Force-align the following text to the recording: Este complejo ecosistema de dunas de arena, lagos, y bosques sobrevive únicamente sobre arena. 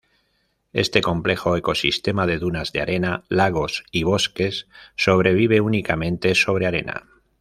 Este 0.73 1.01
complejo 1.01 1.55
ecosistema 1.55 2.25
de 2.25 2.39
dunas 2.39 2.71
de 2.71 2.81
arena, 2.81 3.23
lagos, 3.29 3.83
y 3.91 4.01
bosques 4.01 4.67
sobrevive 4.95 5.61
únicamente 5.61 6.33
sobre 6.33 6.65
arena. 6.65 7.03